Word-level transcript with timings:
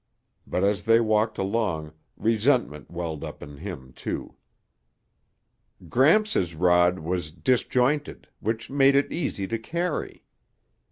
But 0.47 0.63
as 0.63 0.81
they 0.85 0.99
walked 0.99 1.37
along, 1.37 1.93
resentment 2.17 2.89
welled 2.89 3.23
up 3.23 3.43
in 3.43 3.57
him, 3.57 3.93
too. 3.93 4.33
Gramps' 5.89 6.55
rod 6.55 6.97
was 6.97 7.29
disjointed, 7.31 8.27
which 8.39 8.71
made 8.71 8.95
it 8.95 9.13
easy 9.13 9.45
to 9.45 9.59
carry. 9.59 10.23